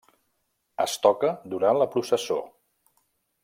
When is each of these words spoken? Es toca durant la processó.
Es 0.85 0.95
toca 1.03 1.31
durant 1.55 1.79
la 1.83 1.89
processó. 1.97 2.41